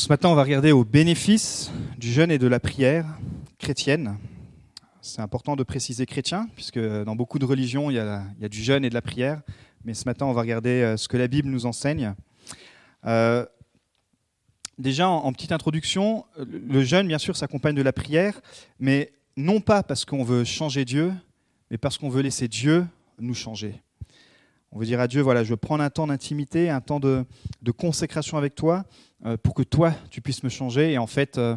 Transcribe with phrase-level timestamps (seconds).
[0.00, 3.04] Ce matin, on va regarder aux bénéfices du jeûne et de la prière
[3.58, 4.16] chrétienne.
[5.02, 8.82] C'est important de préciser chrétien, puisque dans beaucoup de religions, il y, a, du jeûne
[8.82, 9.42] et de la prière.
[9.84, 12.14] Mais ce matin, on va regarder euh, ce que la Bible nous enseigne.
[13.04, 13.44] Euh,
[14.78, 18.40] déjà, en, petite introduction, le jeûne, bien sûr, s'accompagne de la prière,
[18.78, 21.12] mais non pas parce qu'on veut changer Dieu,
[21.70, 22.86] mais parce qu'on veut laisser Dieu
[23.18, 23.82] nous changer.
[24.72, 27.26] On veut dire à Dieu, voilà, je veux prendre un temps d'intimité, un temps de,
[27.76, 28.84] consécration avec toi,
[29.42, 30.92] pour que toi, tu puisses me changer.
[30.92, 31.56] Et en fait, euh,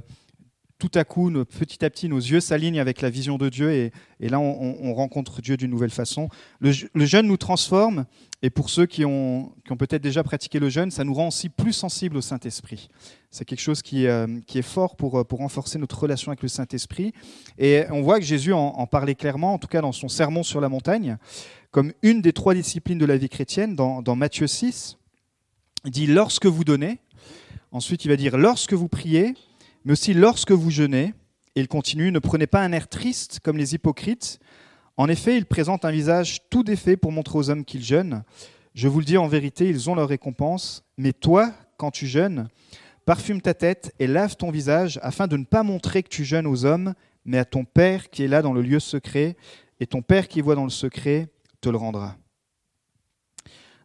[0.80, 3.92] tout à coup, petit à petit, nos yeux s'alignent avec la vision de Dieu, et,
[4.20, 6.28] là, on, rencontre Dieu d'une nouvelle façon.
[6.60, 8.06] Le, jeûne nous transforme,
[8.42, 11.72] et pour ceux qui ont, peut-être déjà pratiqué le jeûne, ça nous rend aussi plus
[11.72, 12.90] sensibles au Saint-Esprit.
[13.32, 17.14] C'est quelque chose qui, euh, est fort pour, renforcer notre relation avec le Saint-Esprit.
[17.58, 20.59] Et on voit que Jésus en parlait clairement, en tout cas dans son sermon sur
[20.59, 21.18] la montagne
[21.73, 24.98] comme une des trois disciplines de la vie chrétienne dans, Matthieu 6.
[25.86, 27.00] Il dit lorsque vous donnez,
[27.73, 29.34] ensuite il va dire lorsque vous priez,
[29.84, 31.14] mais aussi lorsque vous jeûnez.
[31.56, 34.39] Et il continue, ne prenez pas un air triste comme les hypocrites.
[34.98, 38.23] En effet, ils présentent un visage tout défait pour montrer aux hommes qu'ils jeûnent.
[38.73, 40.83] Je vous le dis en vérité, ils ont leur récompense.
[40.98, 42.48] Mais toi, quand tu jeûnes,
[43.06, 46.48] parfume ta tête et lave ton visage afin de ne pas montrer que tu jeûnes
[46.48, 46.94] aux hommes,
[47.26, 49.36] mais à ton Père qui est là dans le lieu secret.
[49.80, 51.28] Et ton Père qui voit dans le secret
[51.61, 52.16] te le rendra.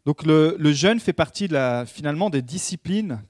[0.06, 3.20] Donc le, jeûne fait partie de finalement des disciplines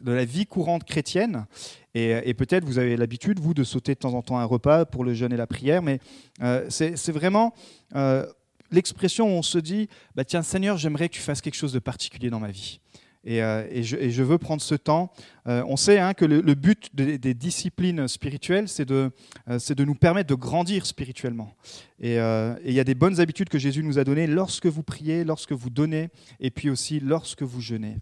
[0.00, 1.46] de la vie courante chrétienne.
[1.94, 5.02] Et, peut-être vous avez l'habitude, vous, de sauter de temps en temps un repas pour
[5.02, 5.98] le jeûne et la prière, mais
[6.42, 7.54] euh, c'est vraiment
[7.94, 8.26] euh,
[8.70, 11.78] l'expression où on se dit, bah, tiens Seigneur, j'aimerais que tu fasses quelque chose de
[11.78, 12.80] particulier dans ma vie.
[13.28, 15.12] Euh, et, je, veux prendre ce temps.
[15.48, 19.10] Euh, on sait hein, que le, but des, disciplines spirituelles, c'est de,
[19.48, 21.54] euh, de, nous permettre de grandir spirituellement.
[22.00, 25.24] Et il y a des bonnes habitudes que Jésus nous a données lorsque vous priez,
[25.24, 26.08] lorsque vous donnez,
[26.40, 27.96] et puis aussi lorsque vous jeûnez.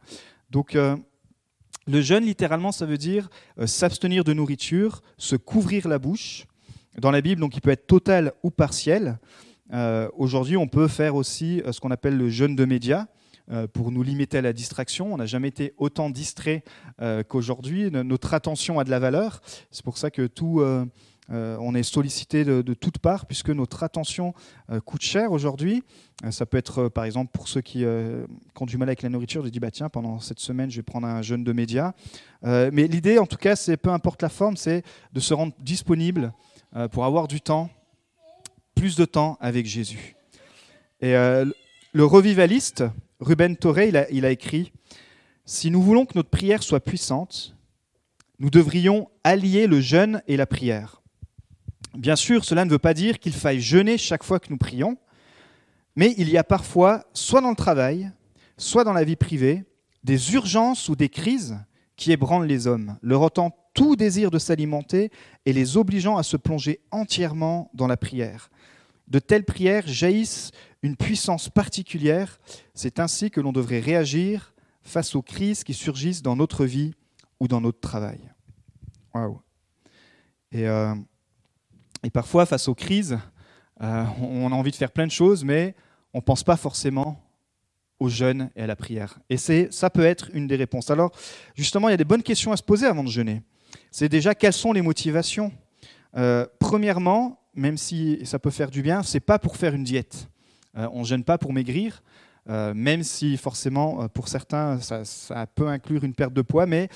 [0.50, 0.76] Donc,
[1.86, 3.28] le jeûne, littéralement, ça veut dire
[3.66, 6.46] s'abstenir de nourriture, se couvrir la bouche.
[6.98, 9.18] Dans la Bible, donc, il peut être total ou partiel.
[10.16, 13.06] Aujourd'hui, on peut faire aussi ce qu'on appelle le jeûne de médias.
[13.52, 15.12] Euh, pour nous limiter à la distraction.
[15.12, 16.64] On n'a jamais été autant distrait
[17.02, 17.90] euh, qu'aujourd'hui.
[17.90, 19.42] Notre attention a de la valeur.
[19.70, 20.62] C'est pour ça que tout,
[21.30, 24.34] euh, on est sollicité de, toutes parts, puisque notre attention
[24.84, 25.82] coûte cher aujourd'hui.
[26.30, 29.48] ça peut être, par exemple, pour ceux qui, ont du mal avec la nourriture, de
[29.48, 31.92] dire bah, tiens, pendant cette semaine, je vais prendre un jeûne de médias.
[32.42, 36.32] mais l'idée, en tout cas, c'est peu importe la forme, c'est de se rendre disponible
[36.92, 37.70] pour avoir du temps,
[38.74, 40.16] plus de temps avec Jésus.
[41.00, 42.84] Et le revivaliste,
[43.20, 43.80] Ruben Torre,
[44.10, 44.72] il a, écrit
[45.46, 47.56] Si nous voulons que notre prière soit puissante,
[48.38, 51.03] nous devrions allier le jeûne et la prière.
[51.94, 54.98] Bien sûr, cela ne veut pas dire qu'il faille jeûner chaque fois que nous prions,
[55.96, 58.10] mais il y a parfois, soit dans le travail,
[58.56, 59.64] soit dans la vie privée,
[60.02, 61.56] des urgences ou des crises
[61.96, 65.10] qui ébranlent les hommes, leur ôtant tout désir de s'alimenter
[65.46, 68.50] et les obligeant à se plonger entièrement dans la prière.
[69.06, 70.50] De telles prières jaillissent
[70.82, 72.40] une puissance particulière.
[72.74, 76.94] C'est ainsi que l'on devrait réagir face aux crises qui surgissent dans notre vie
[77.40, 78.20] ou dans notre travail.
[79.14, 79.40] Waouh.
[80.52, 80.94] Et, euh,
[82.04, 83.18] et, parfois, face aux crises,
[83.82, 85.74] euh, on a envie de faire plein de choses, mais
[86.12, 87.20] on ne pense pas forcément
[87.98, 89.18] au jeûne et à la prière.
[89.30, 90.90] Et ça peut être une des réponses.
[90.90, 91.12] Alors,
[91.54, 93.42] justement, il y a des bonnes questions à se poser avant de jeûner.
[93.90, 95.52] C'est déjà quelles sont les motivations?
[96.16, 100.28] Euh, Premièrement, même si ça peut faire du bien, c'est pas pour faire une diète.
[100.76, 102.02] Euh, on ne gêne pas pour maigrir,
[102.48, 106.88] euh, même si forcément euh, pour certains ça, peut inclure une perte de poids, mais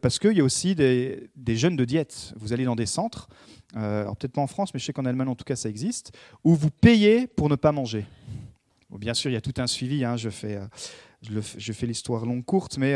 [0.00, 2.32] parce qu'il y a aussi des, jeunes de diète.
[2.36, 3.28] Vous allez dans des centres,
[3.72, 6.12] peut-être pas en France, mais je sais qu'en Allemagne en tout cas ça existe,
[6.44, 8.06] où vous payez pour ne pas manger.
[8.90, 10.04] bien sûr, il y a tout un suivi.
[10.04, 10.58] Hein, je fais,
[11.22, 12.94] fais l'histoire longue courte, mais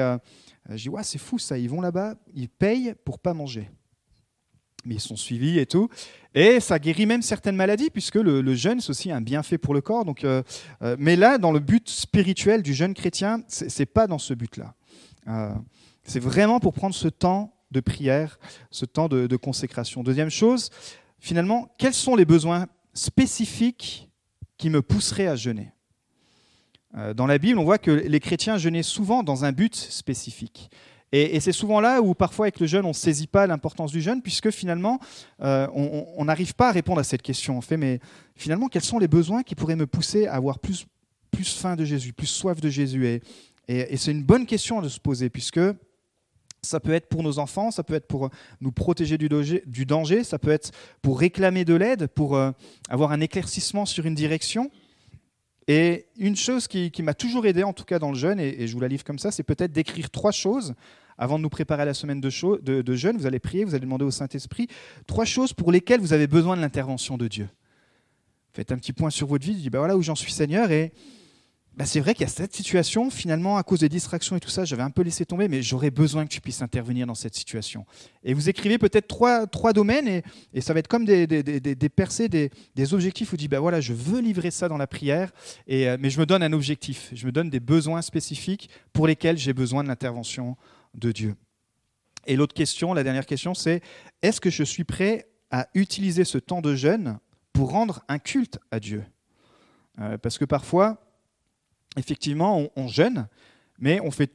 [0.69, 1.59] je dis ouais, c'est fou ça.
[1.59, 3.71] Ils vont là-bas, ils payent pour pas manger
[4.85, 5.89] mais ils sont suivis et tout.
[6.35, 9.81] Et ça guérit même certaines maladies, puisque le, jeûne, c'est aussi un bienfait pour le
[9.81, 10.05] corps.
[10.05, 10.43] Donc, euh,
[10.83, 14.33] euh, mais là, dans le but spirituel du jeûne chrétien, c'est n'est pas dans ce
[14.33, 14.75] but-là.
[15.29, 15.55] Euh,
[16.05, 18.39] c'est vraiment pour prendre ce temps de prière,
[18.71, 20.03] ce temps de, de, consécration.
[20.03, 20.71] Deuxième chose,
[21.19, 24.09] finalement, quels sont les besoins spécifiques
[24.57, 25.73] qui me pousseraient à jeûner?
[27.17, 30.71] Dans la Bible, on voit que les chrétiens jeûnaient souvent dans un but spécifique.
[31.13, 34.01] Et, c'est souvent là où parfois avec le jeûne, on ne saisit pas l'importance du
[34.01, 34.99] jeûne, puisque finalement,
[35.43, 37.59] euh, on n'arrive pas à répondre à cette question.
[37.59, 38.01] En fait, mais
[38.35, 40.87] finalement, quels sont les besoins qui pourraient me pousser à avoir plus,
[41.31, 43.07] plus faim de Jésus, plus soif de Jésus?
[43.07, 43.21] Et,
[43.69, 45.61] et, c'est une bonne question de se poser, puisque
[46.63, 48.31] ça peut être pour nos enfants, ça peut être pour
[48.63, 50.71] nous protéger du danger, ça peut être
[51.03, 52.53] pour réclamer de l'aide, pour euh,
[52.89, 54.71] avoir un éclaircissement sur une direction.
[55.69, 58.73] Et une chose qui, m'a toujours aidé, en tout cas dans le jeûne, et je
[58.73, 60.75] vous la livre comme ça, c'est peut-être d'écrire trois choses
[61.19, 63.85] avant de nous préparer à la semaine de, de jeûne, vous allez prier, vous allez
[63.85, 64.69] demander au Saint-Esprit
[65.07, 67.49] trois choses pour lesquelles vous avez besoin de l'intervention de Dieu.
[68.53, 70.93] Faites un petit point sur votre vie, dites, bah voilà où j'en suis Seigneur, et
[71.75, 74.51] bah, c'est vrai qu'il y a cette situation, finalement, à cause des distractions et tout
[74.51, 77.35] ça, j'avais un peu laissé tomber, mais j'aurais besoin que tu puisses intervenir dans cette
[77.35, 77.87] situation.
[78.25, 80.23] Et vous écrivez peut-être trois, trois domaines,
[80.53, 82.51] et, ça va être comme des, des, des, des percées, des,
[82.93, 83.31] objectifs.
[83.31, 85.33] Vous dites, bah voilà, je veux livrer ça dans la prière,
[85.67, 89.07] et, euh, mais je me donne un objectif, je me donne des besoins spécifiques pour
[89.07, 90.59] lesquels j'ai besoin de l'intervention
[90.95, 91.35] de Dieu.
[92.27, 93.83] Et l'autre question, la dernière question, c'est
[94.23, 97.19] est-ce que je suis prêt à utiliser ce temps de jeûne
[97.53, 99.05] pour rendre un culte à Dieu?
[100.01, 101.05] Euh, Parce que parfois,
[101.97, 103.29] effectivement, on, jeûne,
[103.79, 104.31] mais on fait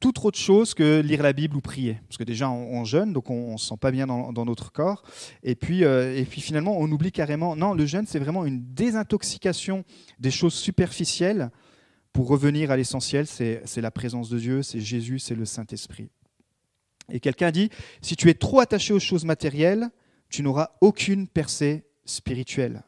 [0.00, 1.98] toute autre chose que lire la Bible ou prier.
[2.08, 5.02] Parce que déjà, on, jeûne, donc on ne se sent pas bien dans, notre corps.
[5.42, 8.62] Et puis, euh, et puis finalement, on oublie carrément, non, le jeûne, c'est vraiment une
[8.74, 9.84] désintoxication
[10.20, 11.50] des choses superficielles
[12.14, 16.08] pour revenir à l'essentiel, c'est la présence de Dieu, c'est Jésus, c'est le Saint-Esprit.
[17.10, 17.70] Et quelqu'un dit,
[18.00, 19.90] si tu es trop attaché aux choses matérielles,
[20.28, 22.84] tu n'auras aucune percée spirituelle.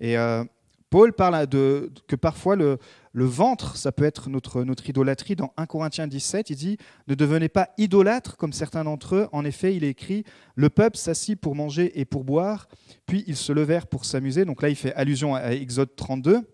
[0.00, 0.44] Et euh,
[0.90, 2.78] Paul parle de, que parfois le,
[3.14, 5.36] ventre, ça peut être notre, notre idolâtrie.
[5.36, 9.28] Dans 1 Corinthiens 17, il dit Ne devenez pas idolâtres comme certains d'entre eux.
[9.30, 10.24] En effet, il écrit
[10.56, 12.66] Le peuple s'assit pour manger et pour boire,
[13.06, 14.44] puis ils se levèrent pour s'amuser.
[14.44, 16.44] Donc là, il fait allusion à Exode 32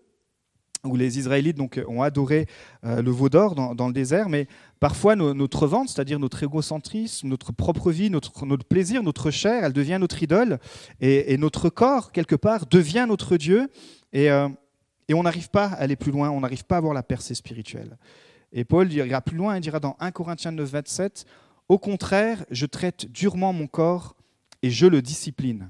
[0.85, 2.47] où les Israélites donc, ont adoré
[2.83, 4.47] euh, le veau d'or dans, le désert, mais
[4.79, 9.73] parfois notre ventre, c'est-à-dire notre égocentrisme, notre propre vie, notre, notre, plaisir, notre chair, elle
[9.73, 10.59] devient notre idole,
[11.01, 13.69] et, notre corps, quelque part, devient notre Dieu,
[14.13, 14.47] et, euh,
[15.07, 17.35] et on n'arrive pas à aller plus loin, on n'arrive pas à avoir la percée
[17.35, 17.97] spirituelle.
[18.51, 21.25] Et Paul ira plus loin, il dira dans 1 Corinthiens 9, 27,
[21.67, 24.15] Au contraire, je traite durement mon corps
[24.61, 25.69] et je le discipline.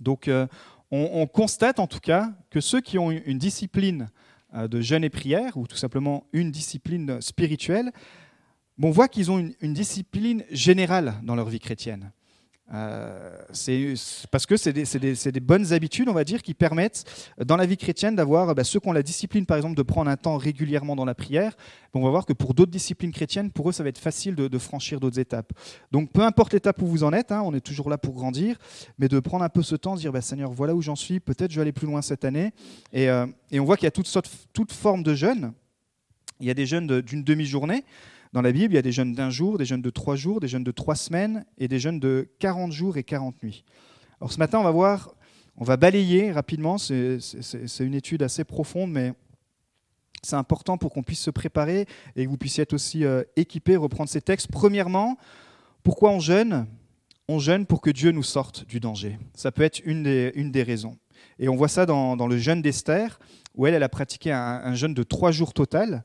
[0.00, 0.46] Donc, euh,
[0.92, 4.10] on, constate en tout cas que ceux qui ont une discipline
[4.54, 7.92] euh, de jeûne et prière, ou tout simplement une discipline spirituelle,
[8.82, 12.12] on voit qu'ils ont une, discipline générale dans leur vie chrétienne.
[12.72, 13.94] Euh, c'est
[14.30, 17.04] parce que c'est des, bonnes habitudes, on va dire, qui permettent
[17.44, 20.10] dans la vie chrétienne d'avoir bah, ceux qui ont la discipline, par exemple, de prendre
[20.10, 21.54] un temps régulièrement dans la prière.
[21.94, 24.58] On va voir que pour d'autres disciplines chrétiennes, pour eux, ça va être facile de,
[24.58, 25.52] franchir d'autres étapes.
[25.90, 28.56] Donc, peu importe l'étape où vous en êtes, hein, on est toujours là pour grandir,
[28.98, 31.20] mais de prendre un peu ce temps, de dire bah, Seigneur, voilà où j'en suis,
[31.20, 32.52] peut-être je vais aller plus loin cette année.
[32.92, 34.30] Et, euh, on voit qu'il y a toutes sortes,
[34.70, 35.52] formes de jeûnes.
[36.40, 37.84] Il y a des jeûnes d'une demi-journée.
[38.32, 40.40] Dans la Bible, il y a des jeûnes d'un jour, des jeûnes de trois jours,
[40.40, 43.64] des jeûnes de trois semaines et des jeûnes de 40 jours et 40 nuits.
[44.20, 45.14] Alors ce matin, on va voir,
[45.58, 47.18] on va balayer rapidement, c'est
[47.80, 49.12] une étude assez profonde, mais
[50.22, 51.86] c'est important pour qu'on puisse se préparer
[52.16, 54.48] et que vous puissiez être aussi euh, reprendre ces textes.
[54.50, 55.18] Premièrement,
[55.82, 56.66] pourquoi on jeûne?
[57.28, 59.18] On jeûne pour que Dieu nous sorte du danger.
[59.34, 60.96] Ça peut être une des, une des raisons.
[61.38, 63.18] Et on voit ça dans, dans le jeûne d'Esther
[63.54, 66.04] où elle, a pratiqué un, jeûne de trois jours total.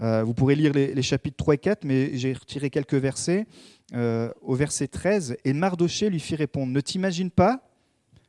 [0.00, 3.46] Euh, vous pourrez lire les, chapitres 3 et 4, mais j'ai retiré quelques versets.
[3.94, 7.62] Euh, au verset 13, et Mardoché lui fit répondre, Ne t'imagine pas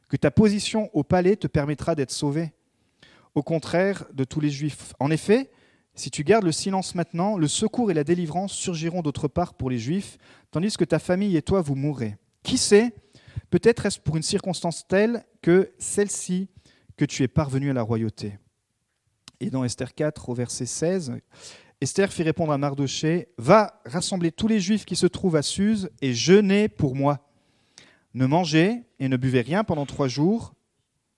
[0.07, 2.51] que ta position au palais te permettra d'être sauvé.
[3.33, 4.93] Au contraire de tous les Juifs.
[4.99, 5.49] En effet,
[5.95, 9.71] si tu gardes le silence maintenant, le secours et la délivrance surgiront d'autre part pour
[9.71, 10.19] les Juifs,
[10.51, 12.17] tandis que ta famille et toi, vous mourrez.
[12.43, 12.93] Qui sait
[13.49, 16.49] Peut-être est-ce pour une circonstance telle que celle-ci
[16.97, 18.37] que tu es parvenu à la royauté.
[19.39, 21.13] Et dans Esther 4, au verset 16,
[21.79, 25.89] Esther fit répondre à Mardoché Va rassembler tous les Juifs qui se trouvent à Suse
[26.01, 27.19] et jeûnez pour moi.
[28.15, 30.55] Ne mangez et ne buvez rien pendant trois jours,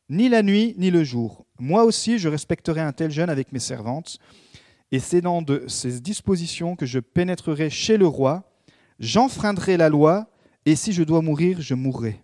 [0.09, 1.45] ni la nuit ni le jour.
[1.59, 4.19] Moi aussi, je respecterai un tel jeûne avec mes servantes.
[4.91, 8.51] Et c'est dans de ces dispositions que je pénétrerai chez le roi,
[8.99, 10.29] j'enfreindrai la loi,
[10.65, 12.21] et si je dois mourir, je mourrai.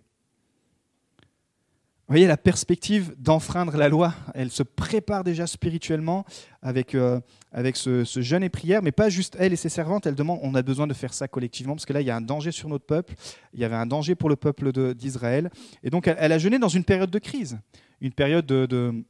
[2.08, 6.24] Vous voyez la perspective d'enfreindre la loi, elle se prépare déjà spirituellement
[6.62, 7.20] avec, euh,
[7.50, 10.54] avec ce, jeûne et prière, mais pas juste elle et ses servantes, elle demande, on
[10.54, 12.68] a besoin de faire ça collectivement, parce que là, il y a un danger sur
[12.68, 13.14] notre peuple,
[13.54, 15.50] il y avait un danger pour le peuple d'Israël,
[15.82, 17.58] et donc elle, a jeûné dans une période de crise,
[18.00, 19.04] une période de,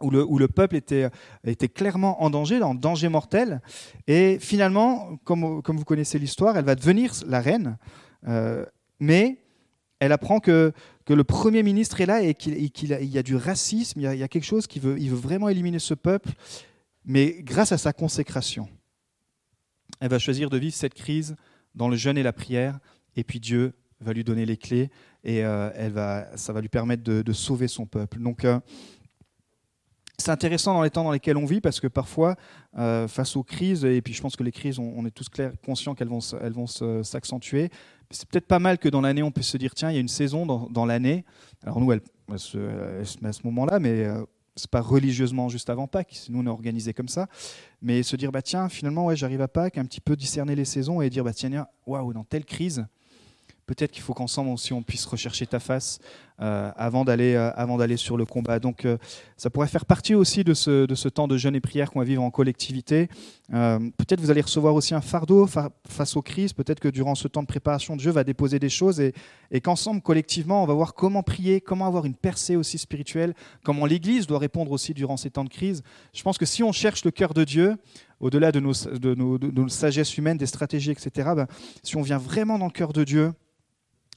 [0.00, 1.10] où, le, où, le, peuple était,
[1.44, 3.60] était clairement en danger, en danger mortel,
[4.06, 7.76] et finalement, comme, comme vous connaissez l'histoire, elle va devenir la reine,
[8.26, 8.64] euh,
[9.00, 9.36] mais
[10.00, 10.72] elle apprend que,
[11.06, 14.28] que le Premier ministre est là et qu'il y a du racisme, il y a,
[14.28, 16.30] quelque chose qui veut, il veut vraiment éliminer ce peuple,
[17.04, 18.68] mais grâce à sa consécration,
[20.00, 21.36] elle va choisir de vivre cette crise
[21.76, 22.80] dans le jeûne et la prière,
[23.14, 24.90] et puis Dieu va lui donner les clés
[25.22, 28.18] et euh, elle va, ça va lui permettre de, sauver son peuple.
[28.18, 28.58] Donc, euh,
[30.26, 32.34] c'est intéressant dans les temps dans lesquels on vit parce que parfois,
[32.78, 35.52] euh, face aux crises, et puis je pense que les crises, on, est tous clairs,
[35.64, 37.70] conscients qu'elles vont, elles vont s'accentuer,
[38.10, 40.00] c'est peut-être pas mal que dans l'année, on puisse se dire, tiens, il y a
[40.00, 41.24] une saison dans, l'année.
[41.62, 44.20] Alors nous, elle, met à ce moment-là, mais euh,
[44.56, 47.28] c'est pas religieusement juste avant Pâques, nous on est organisé comme ça,
[47.80, 50.64] mais se dire bah tiens finalement ouais j'arrive à Pâques, un petit peu discerner les
[50.64, 52.84] saisons et dire bah tiens waouh dans telle crise,
[53.66, 56.00] peut-être qu'il faut qu'ensemble aussi on puisse rechercher ta face
[56.38, 58.58] avant d'aller euh, avant d'aller sur le combat.
[58.58, 58.98] Donc euh,
[59.36, 62.00] ça pourrait faire partie aussi de ce, de ce temps de jeûne et prière qu'on
[62.00, 63.08] va vivre en collectivité.
[63.50, 65.46] peut-être vous allez recevoir aussi un fardeau
[65.88, 66.52] face aux crises.
[66.52, 69.12] Peut-être que durant ce temps de préparation, Dieu va déposer des choses et,
[69.50, 73.86] et qu'ensemble collectivement on va voir comment prier, comment avoir une percée aussi spirituelle, comment
[73.86, 75.82] l'Église doit répondre aussi durant ces temps de crise.
[76.12, 77.76] Je pense que si on cherche le cœur de Dieu,
[78.20, 81.46] au-delà de nos, de, nos, de nos, sagesses humaines, des stratégies, etc., ben,
[81.82, 83.32] si on vient vraiment dans le cœur de Dieu,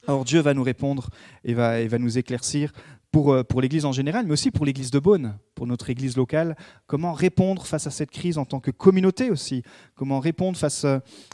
[0.06, 1.10] alors Dieu va nous répondre
[1.44, 2.72] et va, va nous éclaircir
[3.10, 6.16] pour, euh, pour l'Église en général, mais aussi pour l'Église de Beaune, pour notre Église
[6.16, 6.56] locale.
[6.86, 9.62] Comment répondre face à cette crise en tant que communauté aussi?
[9.94, 10.86] Comment répondre face,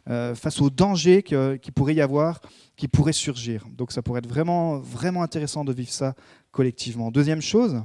[0.08, 2.40] euh, face aux dangers qui pourrait y avoir,
[2.76, 3.66] qui pourraient surgir?
[3.70, 6.14] Donc ça pourrait être vraiment, vraiment intéressant de vivre ça
[6.50, 7.10] collectivement.
[7.10, 7.82] Deuxième chose,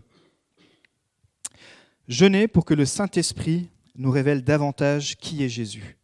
[2.08, 5.98] jeûner pour que le Saint-Esprit nous révèle davantage qui est Jésus.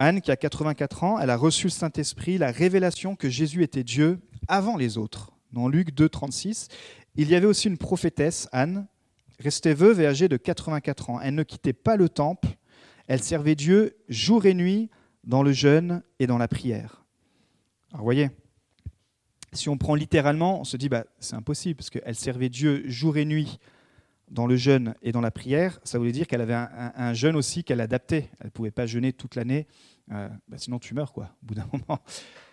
[0.00, 3.84] Anne, qui a 84 ans, elle a reçu le Saint-Esprit, la révélation que Jésus était
[3.84, 5.30] Dieu avant les autres.
[5.52, 6.68] Dans Luc 2, 36,
[7.16, 8.86] il y avait aussi une prophétesse, Anne,
[9.38, 11.20] restée veuve et âgée de 84 ans.
[11.20, 12.48] Elle ne quittait pas le temple,
[13.08, 14.88] elle servait Dieu jour et nuit
[15.24, 17.04] dans le jeûne et dans la prière.
[17.92, 18.30] Alors voyez,
[19.52, 23.18] si on prend littéralement, on se dit, bah, c'est impossible, parce qu'elle servait Dieu jour
[23.18, 23.58] et nuit
[24.30, 27.64] dans le jeûne et dans la prière, ça voulait dire qu'elle avait un, jeûne aussi
[27.64, 28.30] qu'elle adaptait.
[28.40, 29.66] Elle ne pouvait pas jeûner toute l'année,
[30.12, 32.00] euh, bah, sinon tu meurs quoi, au bout d'un moment.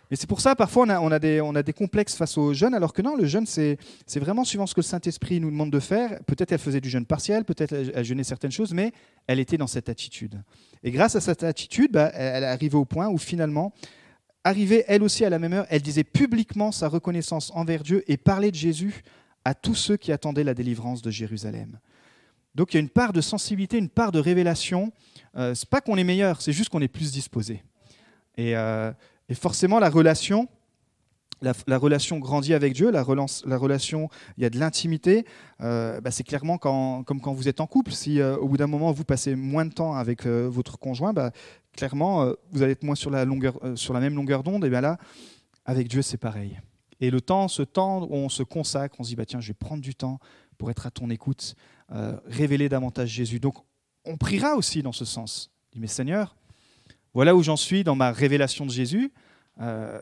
[0.09, 3.17] Et c'est pour ça, parfois, on a, des, complexes face au jeûne, alors que non,
[3.17, 3.77] le jeûne, c'est
[4.15, 6.23] vraiment suivant ce que le Saint-Esprit nous demande de faire.
[6.25, 8.93] Peut-être elle faisait du jeûne partiel, peut-être elle, jeûnait certaines choses, mais
[9.27, 10.41] elle était dans cette attitude.
[10.83, 13.73] Et grâce à cette attitude, bah, elle est arrivée au point où finalement,
[14.45, 18.15] arrivée elle aussi à la même heure, elle disait publiquement sa reconnaissance envers Dieu et
[18.15, 19.03] parlait de Jésus
[19.47, 21.79] à tous ceux qui attendaient la délivrance de Jérusalem.
[22.53, 24.91] Donc il y a une part de sensibilité, une part de révélation.
[25.37, 27.63] Euh, c'est pas qu'on est meilleur, c'est juste qu'on est plus disposé.
[28.35, 28.91] Et, euh,
[29.35, 30.49] forcément, la relation,
[31.41, 35.23] la, relation grandit avec Dieu, la, relation, il y a de l'intimité.
[35.61, 37.93] Euh, bah, c'est clairement quand, comme quand vous êtes en couple.
[37.93, 41.31] Si euh, au bout d'un moment vous passez moins de temps avec votre conjoint, bah,
[41.71, 44.65] clairement vous allez être moins sur la même longueur d'onde.
[44.65, 44.97] Et bien là,
[45.65, 46.59] avec Dieu, c'est pareil.
[46.99, 49.49] Et le temps, ce temps où on se consacre, on se dit, bah, tiens, je
[49.49, 50.19] vais prendre du temps
[50.57, 51.55] pour être à ton écoute,
[51.91, 53.39] euh, révéler davantage Jésus.
[53.39, 53.55] Donc,
[54.05, 55.51] on priera aussi dans ce sens.
[55.71, 56.35] dit, mais Seigneur,
[57.13, 59.11] voilà où j'en suis dans ma révélation de Jésus.
[59.59, 59.99] Euh,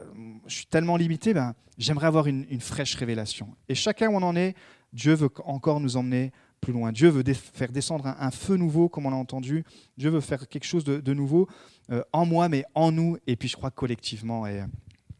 [0.47, 3.55] je suis tellement limité, ben, j'aimerais avoir une, fraîche révélation.
[3.69, 4.55] Et chacun où on en est,
[4.93, 6.91] Dieu veut encore nous emmener plus loin.
[6.91, 9.63] Dieu veut faire descendre un, feu nouveau, comme on l'a entendu.
[9.97, 11.47] Dieu veut faire quelque chose de, nouveau
[11.91, 14.47] euh, en moi, mais en nous, et puis je crois collectivement.
[14.47, 14.63] Et,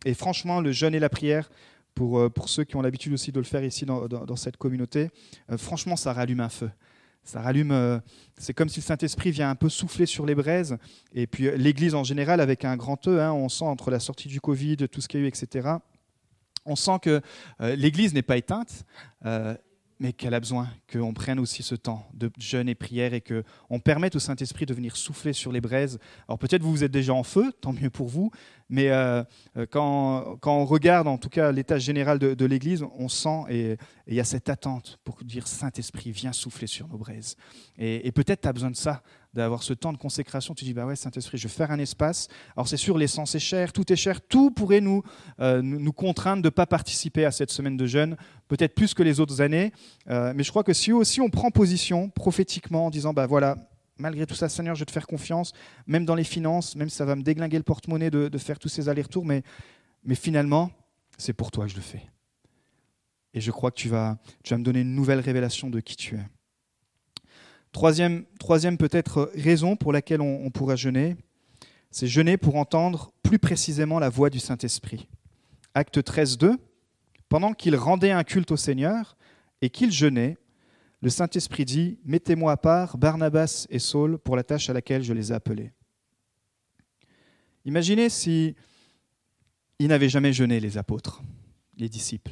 [0.05, 1.49] et franchement, le jeûne et la prière,
[1.95, 4.57] pour, euh, pour ceux qui ont l'habitude aussi de le faire ici dans, dans, cette
[4.57, 5.09] communauté,
[5.49, 6.69] euh, franchement, ça rallume un feu.
[7.23, 7.99] Ça rallume, euh,
[8.37, 10.77] c'est comme si le Saint-Esprit vient un peu souffler sur les braises.
[11.13, 14.27] Et puis l'Église en général, avec un grand E, hein, on sent entre la sortie
[14.27, 15.69] du Covid, tout ce qu'il y a eu, etc.,
[16.67, 17.21] on sent que
[17.59, 18.85] l'Église n'est pas éteinte
[19.99, 23.79] mais qu'elle a besoin qu'on prenne aussi ce temps de jeûne et prière et qu'on
[23.79, 25.99] permette au Saint-Esprit de venir souffler sur les braises.
[26.27, 28.31] Alors peut-être vous, vous êtes déjà en feu, tant mieux pour vous,
[28.69, 29.23] mais euh,
[29.57, 33.77] euh, quand, quand, on regarde en tout cas l'état général de, l'Église, on sent et
[34.07, 37.37] il y a cette attente pour dire Saint-Esprit, viens souffler sur nos braises.
[37.77, 39.01] Et, et peut-être tu as besoin de ça,
[39.35, 40.55] d'avoir ce temps de consécration.
[40.55, 42.27] Tu dis, bah ouais, Saint-Esprit, je vais faire un espace.
[42.55, 45.03] Alors c'est sûr, l'essence est chère, tout est cher, tout pourrait nous,
[45.39, 48.15] euh, nous contraindre de ne pas participer à cette semaine de jeûne,
[48.47, 49.73] peut-être plus que les autres années.
[50.09, 53.57] Euh, mais je crois que si aussi on prend position prophétiquement en disant, bah voilà,
[53.97, 55.53] malgré tout ça, Seigneur, je vais te faire confiance,
[55.85, 58.69] même dans les finances, même si ça va me déglinguer le porte-monnaie de, faire tous
[58.69, 59.43] ces allers-retours, mais,
[60.03, 60.71] mais finalement,
[61.17, 62.03] c'est pour toi que je le fais.
[63.33, 65.97] Et je crois que tu vas, tu vas me donner une nouvelle révélation de qui
[65.97, 66.25] tu es.
[67.75, 71.17] Troisième, peut-être raison pour laquelle on, pourra jeûner,
[71.91, 75.09] c'est jeûner pour entendre plus précisément la voix du Saint-Esprit.
[75.73, 76.57] Acte 13, 2.
[77.27, 79.17] Pendant qu'il rendait un culte au Seigneur
[79.61, 80.37] et qu'il jeûnait,
[81.01, 85.11] le Saint-Esprit dit Mettez-moi à part Barnabas et Saul pour la tâche à laquelle je
[85.11, 85.73] les ai appelés.
[87.65, 88.55] Imaginez si
[89.79, 91.21] ils n'avaient jamais jeûné, les apôtres,
[91.75, 92.31] les disciples.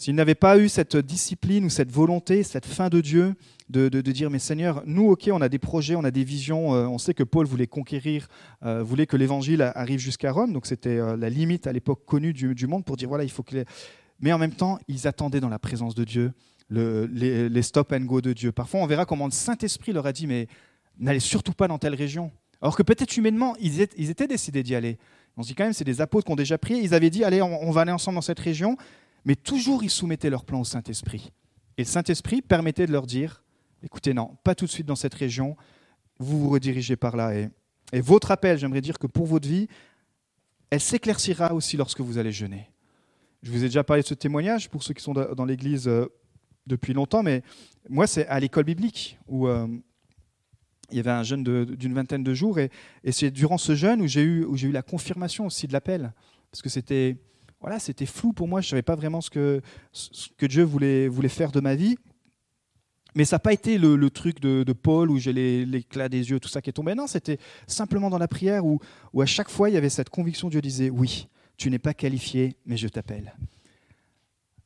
[0.00, 3.34] S'ils n'avaient pas eu cette discipline ou cette volonté, cette fin de Dieu,
[3.68, 6.86] de, dire, mais Seigneur, nous, ok, on a des projets, on a des visions, euh,
[6.86, 8.26] on sait que Paul voulait conquérir,
[8.64, 12.32] euh, voulait que l'évangile arrive jusqu'à Rome, donc c'était euh, la limite à l'époque connue
[12.32, 13.56] du, monde pour dire, voilà, il faut que...
[13.56, 13.64] Les...
[14.20, 16.32] Mais en même temps, ils attendaient dans la présence de Dieu,
[16.70, 18.52] les, stop and go de Dieu.
[18.52, 20.46] Parfois, on verra comment le Saint-Esprit leur a dit, mais
[20.98, 22.32] n'allez surtout pas dans telle région.
[22.62, 24.96] Alors que peut-être humainement, ils étaient, ils étaient décidés d'y aller.
[25.36, 27.22] On se dit quand même, c'est des apôtres qui ont déjà prié, ils avaient dit,
[27.22, 28.78] allez, on va aller ensemble dans cette région,
[29.24, 31.32] mais toujours ils soumettaient leur plan au Saint-Esprit.
[31.76, 33.42] Et le Saint-Esprit permettait de leur dire,
[33.82, 35.56] écoutez, non, pas tout de suite dans cette région,
[36.18, 37.34] vous vous redirigez par là.
[37.34, 37.50] Et,
[38.00, 39.66] votre appel, j'aimerais dire que pour votre vie,
[40.70, 42.70] elle s'éclaircira aussi lorsque vous allez jeûner.
[43.42, 46.06] Je vous ai déjà parlé de ce témoignage pour ceux qui sont dans l'Église euh,
[46.66, 47.42] depuis longtemps, mais
[47.88, 49.66] moi, c'est à l'école biblique où euh,
[50.90, 52.70] il y avait un jeûne d'une vingtaine de jours, et,
[53.10, 56.12] c'est durant ce jeûne où j'ai eu, eu la confirmation aussi de l'appel,
[56.50, 57.16] parce que c'était
[57.60, 59.60] voilà, c'était flou pour moi, je ne savais pas vraiment ce que,
[60.46, 61.96] Dieu voulait, faire de ma vie.
[63.14, 66.48] Mais ça n'a pas été le, truc de, Paul où j'ai l'éclat des yeux, tout
[66.48, 66.94] ça qui est tombé.
[66.94, 68.78] Non, c'était simplement dans la prière où,
[69.12, 71.92] où à chaque fois il y avait cette conviction, Dieu disait, oui, tu n'es pas
[71.92, 73.34] qualifié, mais je t'appelle.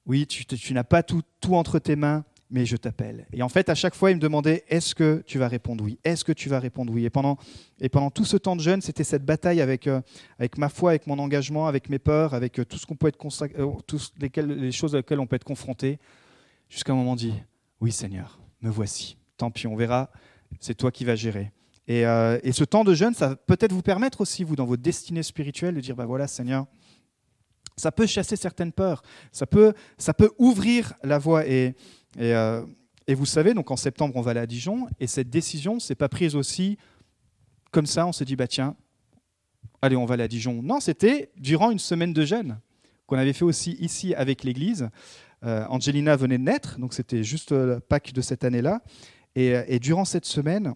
[0.06, 2.24] Oui, tu, n'as pas tout, entre tes mains,
[2.54, 3.26] mais je t'appelle.
[3.32, 5.98] Et en fait, à chaque fois, il me demandait, est-ce que tu vas répondre oui?
[6.04, 7.04] Est-ce que tu vas répondre oui?
[7.04, 7.36] Et pendant,
[7.80, 10.00] et pendant tout ce temps de jeûne, c'était cette bataille avec, euh,
[10.38, 13.08] avec ma foi, avec mon engagement, avec mes peurs, avec euh, tout ce qu'on peut
[13.08, 13.18] être
[13.58, 15.98] euh, les choses auxquelles on peut être confronté,
[16.68, 17.34] jusqu'à un moment dit,
[17.80, 19.16] oui Seigneur, me voici.
[19.36, 20.12] Tant pis, on verra,
[20.60, 21.50] c'est toi qui vas gérer.
[21.88, 25.24] Et, et ce temps de jeûne, ça peut-être vous permettre aussi, vous, dans votre destinée
[25.24, 26.66] spirituelle, de dire, bah voilà Seigneur,
[27.76, 31.46] ça peut chasser certaines peurs, ça peut, ça peut ouvrir la voie.
[31.46, 31.74] Et,
[32.18, 32.64] euh,
[33.06, 35.94] et, vous savez, donc en septembre, on va aller à Dijon, et cette décision, c'est
[35.94, 36.78] pas prise aussi
[37.70, 38.76] comme ça, on s'est dit, bah tiens,
[39.82, 40.62] allez, on va aller à Dijon.
[40.62, 42.60] Non, c'était durant une semaine de jeûne
[43.06, 44.88] qu'on avait fait aussi ici avec l'Église.
[45.42, 48.80] Euh, Angelina venait de naître, donc c'était juste le Pâques de cette année-là.
[49.34, 50.74] Et, et durant cette semaine,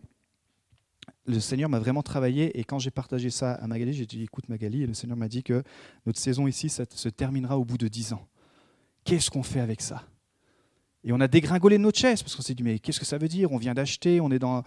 [1.29, 4.49] le Seigneur m'a vraiment travaillé et quand j'ai partagé ça à Magali, j'ai dit écoute
[4.49, 5.63] Magali, et le Seigneur m'a dit que
[6.07, 8.27] notre saison ici ça se terminera au bout de dix ans.
[9.05, 10.05] Qu'est-ce qu'on fait avec ça?
[11.09, 13.29] Et on a dégringolé notre chaise parce qu'on s'est dit mais qu'est-ce que ça veut
[13.29, 13.51] dire?
[13.51, 14.63] On vient d'acheter, on est dans.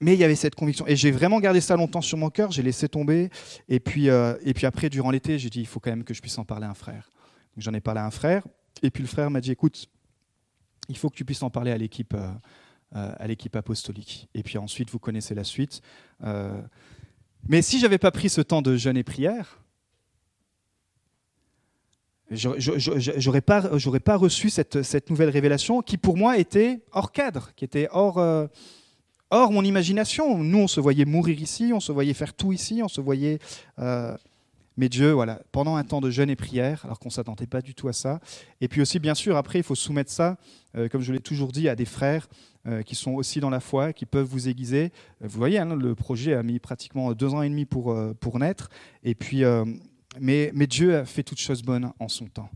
[0.00, 2.50] Mais il y avait cette conviction et j'ai vraiment gardé ça longtemps sur mon cœur.
[2.50, 3.28] J'ai laissé tomber
[3.68, 6.14] et puis euh, et puis après durant l'été j'ai dit il faut quand même que
[6.14, 7.10] je puisse en parler à un frère.
[7.58, 8.46] J'en ai parlé à un frère
[8.82, 9.88] et puis le frère m'a dit écoute
[10.88, 12.14] il faut que tu puisses en parler à l'équipe.
[12.14, 12.32] Euh,
[12.96, 14.28] euh, à l'équipe apostolique.
[14.34, 15.80] Et puis ensuite, vous connaissez la suite.
[17.48, 19.59] Mais si j'avais pas pris ce temps de jeûne et prière,
[22.30, 27.50] j'aurais pas, j'aurais pas reçu cette, cette, nouvelle révélation qui pour moi était hors cadre,
[27.56, 28.46] qui était hors, euh,
[29.30, 30.38] hors mon imagination.
[30.38, 33.38] Nous, on se voyait mourir ici, on se voyait faire tout ici, on se voyait
[34.80, 37.60] mais Dieu, voilà, pendant un temps de jeûne et prière, alors qu'on ne s'attendait pas
[37.60, 38.18] du tout à ça.
[38.62, 40.38] Et puis aussi, bien sûr, après, il faut soumettre ça,
[40.74, 42.28] euh, comme je l'ai toujours dit, à des frères
[42.66, 44.90] euh, qui sont aussi dans la foi, qui peuvent vous aiguiser.
[45.22, 48.38] Euh, vous voyez, hein, le projet a mis pratiquement deux ans et demi pour, pour
[48.38, 48.70] naître.
[49.04, 49.42] Et puis,
[50.18, 52.50] mais, Dieu a fait toutes choses bonnes en son temps.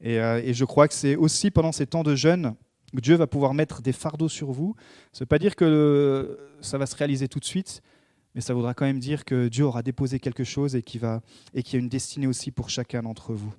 [0.00, 2.54] Et, et je crois que c'est aussi pendant ces temps de jeûne
[2.94, 4.74] que Dieu va pouvoir mettre des fardeaux sur vous.
[5.12, 7.82] Ça ne veut pas dire que ça va se réaliser tout de suite,
[8.34, 11.06] mais ça voudra quand même dire que Dieu aura déposé quelque chose et qu'il y
[11.06, 13.52] a une destinée aussi pour chacun d'entre vous.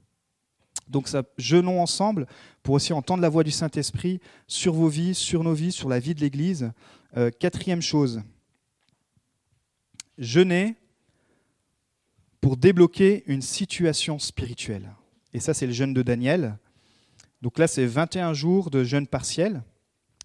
[0.88, 1.08] Donc
[1.38, 2.26] jeûnons ensemble
[2.64, 6.00] pour aussi entendre la voix du Saint-Esprit sur vos vies, sur nos vies, sur la
[6.00, 6.72] vie de l'Église.
[7.16, 8.22] Euh, quatrième chose,
[10.18, 10.76] jeûner
[12.42, 14.90] pour débloquer une situation spirituelle.
[15.34, 16.58] Et ça, c'est le jeûne de Daniel.
[17.42, 19.62] Donc là, c'est 21 jours de jeûne partiel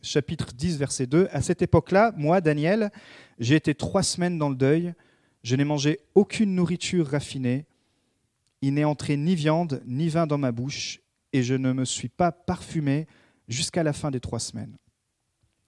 [0.05, 1.29] chapitre 10, verset 2.
[1.33, 2.91] À cette époque-là, moi, Daniel,
[3.39, 4.95] j'ai été trois semaines dans le deuil.
[5.43, 7.67] Je n'ai mangé aucune nourriture raffinée.
[8.63, 11.01] Il n'est entré ni viande ni vin dans ma bouche,
[11.33, 13.07] et je ne me suis pas parfumé
[13.49, 14.77] jusqu'à la fin des trois semaines.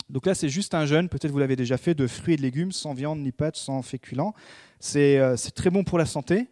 [0.08, 2.42] Donc là, c'est juste un jeûne, peut-être vous l'avez déjà fait, de fruits et de
[2.42, 4.34] légumes, sans viande ni pâte, sans féculents.
[4.78, 6.48] C'est euh, très bon pour la santé.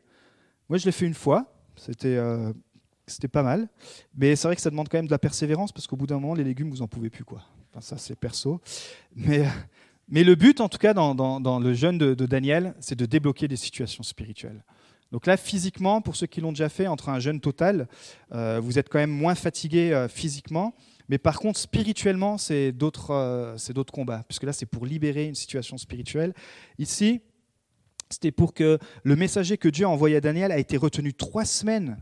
[0.69, 1.53] Moi, je l'ai fait une fois.
[1.77, 2.53] C'était euh,
[3.07, 3.69] c'était pas mal.
[4.17, 6.19] Mais c'est vrai que ça demande quand même de la persévérance, parce qu'au bout d'un
[6.19, 7.25] moment, les légumes, vous n'en pouvez plus.
[7.25, 7.43] quoi
[7.81, 8.61] ça, c'est perso.
[9.17, 9.45] Mais,
[10.09, 13.57] mais le but, en tout cas, dans, le jeûne de, Daniel, c'est de débloquer des
[13.57, 14.62] situations spirituelles.
[15.12, 17.88] Donc là, physiquement, pour ceux qui l'ont déjà fait, entre un jeûne total,
[18.33, 20.75] euh, vous êtes quand même moins fatigué euh, physiquement.
[21.09, 25.27] Mais par contre, spirituellement, c'est d'autres, euh, c'est d'autres combats, puisque là, c'est pour libérer
[25.27, 26.33] une situation spirituelle.
[26.79, 27.21] Ici,
[28.09, 31.45] c'était pour que le messager que Dieu a envoyé à Daniel a été retenu trois
[31.45, 31.99] semaines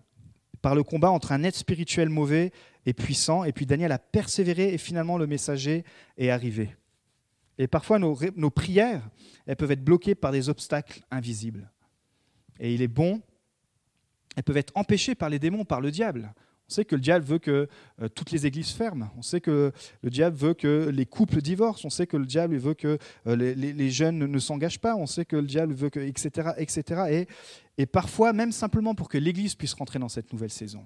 [0.60, 2.52] par le combat entre un être spirituel mauvais
[2.86, 3.44] et puissant.
[3.44, 5.84] Et puis Daniel a persévéré et finalement le messager
[6.16, 6.74] est arrivé.
[7.58, 9.08] Et parfois nos, nos prières,
[9.46, 11.70] elles peuvent être bloquées par des obstacles invisibles.
[12.60, 13.20] Et il est bon,
[14.36, 16.32] elles peuvent être empêchées par les démons, par le diable.
[16.68, 17.68] On sait que le diable veut que
[18.00, 19.10] euh, toutes les églises ferment.
[19.18, 19.72] On sait que
[20.02, 21.86] le diable veut que les couples divorcent.
[21.86, 24.96] On sait que le diable veut que euh, les, jeunes ne s'engagent pas.
[24.96, 27.02] On sait que le diable veut que, etc., etc.
[27.10, 27.28] Et,
[27.82, 30.84] et parfois, même simplement pour que l'église puisse rentrer dans cette nouvelle saison.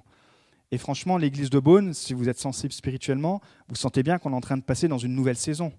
[0.73, 4.37] Et franchement, l'église de Beaune, si vous êtes sensible spirituellement, vous sentez bien qu'on est
[4.37, 5.73] en train de passer dans une nouvelle saison.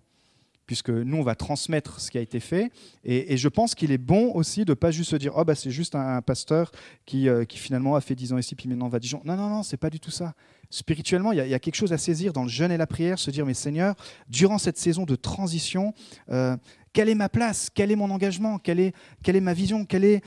[0.67, 2.71] Puisque nous, on va transmettre ce qui a été fait.
[3.03, 5.55] Et, je pense qu'il est bon aussi de ne pas juste se dire, oh, bah,
[5.55, 6.71] c'est juste un, pasteur
[7.05, 9.21] qui, euh, qui, finalement a fait 10 ans ici, puis maintenant va à Dijon.
[9.23, 10.35] Non, non, non, c'est pas du tout ça.
[10.69, 13.31] Spirituellement, il y, a, quelque chose à saisir dans le jeûne et la prière, se
[13.31, 13.95] dire, mais Seigneur,
[14.27, 15.93] durant cette saison de transition,
[16.29, 16.57] euh,
[16.91, 17.69] quelle est ma place?
[17.73, 18.59] Quel est mon engagement?
[18.59, 19.85] Quelle est, quelle est ma vision?
[19.85, 20.21] Quelle est,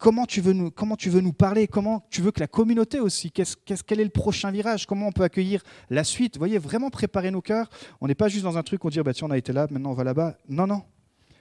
[0.00, 4.10] comment, tu veux nous, parler Comment tu veux que la communauté aussi Quel est le
[4.10, 7.68] prochain virage Comment on peut accueillir la suite Vous voyez, vraiment préparer nos cœurs.
[8.00, 9.68] On n'est pas juste dans un truc où on dit, tiens, on a été là,
[9.70, 10.36] maintenant on va là-bas.
[10.48, 10.82] Non, non.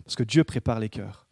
[0.03, 1.25] Parce que Dieu prépare les cœurs.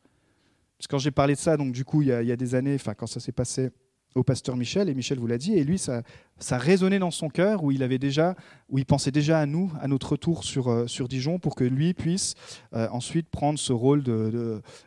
[0.77, 2.77] Parce que quand j'ai parlé de ça, donc du coup, il y a, des années,
[2.97, 3.71] quand ça s'est passé
[4.17, 6.01] au pasteur Michel, et Michel vous l'a dit, et lui, ça,
[6.39, 8.36] ça résonnait dans son cœur, où il avait déjà,
[8.69, 11.63] où il pensait déjà à nous, à notre retour sur, euh, sur Dijon, pour que
[11.63, 12.36] lui puisse
[12.73, 14.03] euh, ensuite prendre ce rôle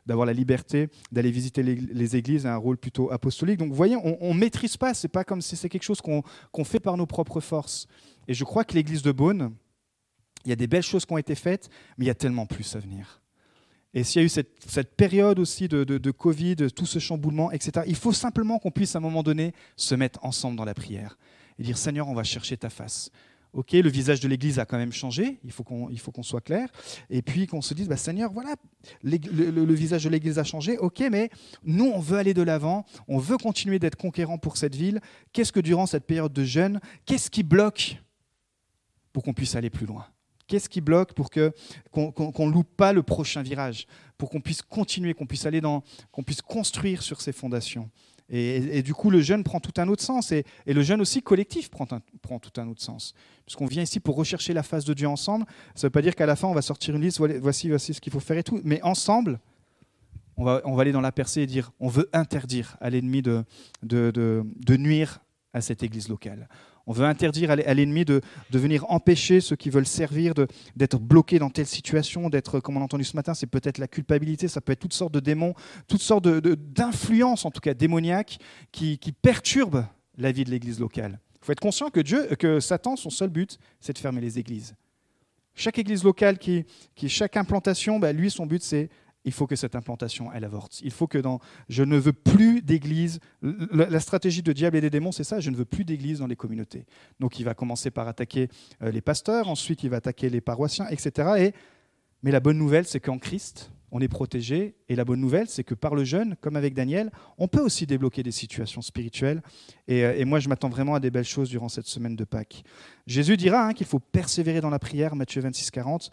[0.06, 3.58] d'avoir la liberté d'aller visiter les, églises, un rôle plutôt apostolique.
[3.58, 6.64] Donc vous voyez, on ne maîtrise pas, c'est pas comme si c'est quelque chose qu'on
[6.64, 7.86] fait par nos propres forces.
[8.26, 9.54] Et je crois que l'église de Beaune,
[10.44, 12.46] il y a des belles choses qui ont été faites, mais il y a tellement
[12.46, 13.19] plus à venir.
[13.92, 17.84] Et s'il y a eu cette, période aussi de, de, Covid, tout ce chamboulement, etc.,
[17.88, 21.18] il faut simplement qu'on puisse à un moment donné se mettre ensemble dans la prière
[21.58, 23.10] et dire Seigneur, on va chercher ta face.
[23.52, 26.68] Ok, le visage de l'Église a quand même changé, il faut qu'on qu'on soit clair.
[27.10, 28.54] Et puis qu'on se dise, bah, Seigneur, voilà,
[29.02, 29.18] le,
[29.50, 31.30] le, visage de l'Église a changé, ok, mais
[31.64, 35.00] nous, on veut aller de l'avant, on veut continuer d'être conquérant pour cette ville.
[35.32, 37.96] Qu'est-ce que durant cette période de jeûne, qu'est-ce qui bloque
[39.12, 40.06] pour qu'on puisse aller plus loin?
[40.50, 43.86] Qu'est-ce qui bloque pour qu'on ne loupe pas le prochain virage,
[44.18, 47.88] pour qu'on puisse continuer, qu'on puisse aller dans, qu'on puisse construire sur ces fondations.
[48.28, 51.70] Et, du coup, le jeûne prend tout un autre sens, et, le jeûne aussi collectif
[51.70, 53.14] prend, tout un autre sens,
[53.46, 55.46] puisqu'on vient ici pour rechercher la face de Dieu ensemble.
[55.76, 57.94] Ça ne veut pas dire qu'à la fin on va sortir une liste, voici, voici
[57.94, 59.38] ce qu'il faut faire et tout, mais ensemble,
[60.36, 63.44] on va, aller dans la percée et dire, on veut interdire à l'ennemi de
[64.76, 65.20] nuire
[65.52, 66.48] à cette église locale.
[66.86, 70.34] On veut interdire à l'ennemi de, venir empêcher ceux qui veulent servir,
[70.76, 73.88] d'être bloqués dans telle situation, d'être, comme on a entendu ce matin, c'est peut-être la
[73.88, 75.54] culpabilité, ça peut être toutes sortes de démons,
[75.88, 78.38] toutes sortes d'influences, en tout cas démoniaques,
[78.72, 81.20] qui, perturbent la vie de l'église locale.
[81.42, 84.38] Il faut être conscient que, Dieu, que Satan, son seul but, c'est de fermer les
[84.38, 84.74] églises.
[85.54, 86.64] Chaque église locale, qui,
[86.94, 88.88] qui chaque implantation, bah, lui, son but, c'est
[89.24, 90.80] il faut que cette implantation, elle avorte.
[90.82, 94.90] Il faut que dans je ne veux plus d'église, la stratégie de diable et des
[94.90, 96.86] démons, c'est ça, je ne veux plus d'église dans les communautés.
[97.18, 98.48] Donc il va commencer par attaquer
[98.82, 101.28] euh, les pasteurs, ensuite il va attaquer les paroissiens, etc.
[101.38, 101.54] Et,
[102.22, 104.74] mais la bonne nouvelle, c'est qu'en Christ, on est protégé.
[104.88, 107.86] Et la bonne nouvelle, c'est que par le jeûne, comme avec Daniel, on peut aussi
[107.86, 109.42] débloquer des situations spirituelles.
[109.88, 112.62] Et, euh, moi, je m'attends vraiment à des belles choses durant cette semaine de Pâques.
[113.06, 116.10] Jésus dira hein, qu'il faut persévérer dans la prière, Matthieu 26, 40.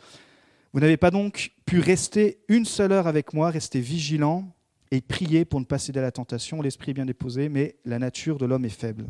[0.74, 4.54] Vous n'avez pas donc pu rester une seule heure avec moi, rester vigilant
[4.92, 6.62] et prier pour ne pas céder à la tentation.
[6.62, 9.10] L'esprit est bien déposé, mais la nature de l'homme est faible.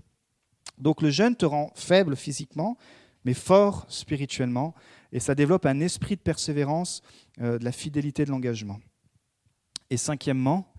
[0.77, 2.77] Donc le jeûne te rend faible physiquement,
[3.25, 4.75] mais fort spirituellement,
[5.11, 7.01] et ça développe un esprit de persévérance,
[7.41, 8.79] euh, de la fidélité, de l'engagement.
[9.89, 10.71] Et cinquièmement,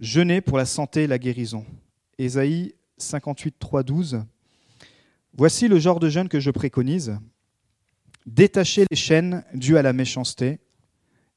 [0.00, 1.64] jeûner pour la santé et la guérison.
[2.18, 4.22] Ésaïe 58, 3, 12.
[5.34, 7.18] Voici le genre de jeûne que je préconise
[8.26, 10.60] détacher les chaînes dues à la méchanceté,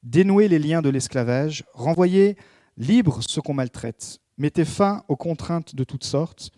[0.02, 2.36] dénouer les liens de l'esclavage, renvoyer
[2.76, 6.50] libre ceux qu'on maltraite, mettez fin aux contraintes de toutes sortes,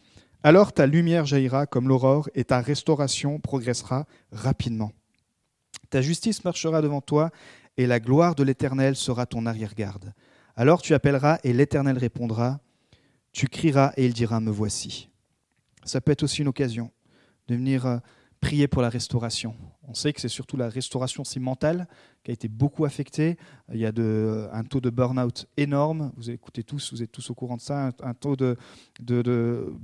[0.42, 4.92] alors ta lumière jaillira comme l'aurore et ta restauration progressera rapidement.
[5.90, 7.30] Ta justice marchera devant toi
[7.76, 10.12] et la gloire de l'Éternel sera ton arrière-garde.
[10.54, 12.60] Alors tu appelleras et l'Éternel répondra,
[13.32, 15.10] tu crieras et il dira, me voici.
[15.84, 16.90] Ça peut être aussi une occasion
[17.48, 17.98] de venir euh,
[18.40, 19.54] prier pour la restauration.
[19.88, 21.86] On sait que c'est surtout la restauration si mentale
[22.24, 23.36] qui a été beaucoup affectée.
[23.72, 23.92] Il y a
[24.52, 26.12] un taux de burn-out énorme.
[26.16, 27.92] Vous écoutez tous, vous êtes tous au courant de ça.
[28.02, 28.56] Un, taux de,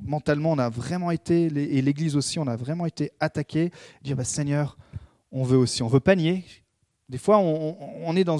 [0.04, 3.70] Mentalement, on a vraiment été, et l'Église aussi, on a vraiment été attaqué.
[4.02, 4.76] Dire, bah, Seigneur,
[5.30, 6.44] on veut aussi, on veut panier.
[7.08, 8.38] Des fois, on, est dans,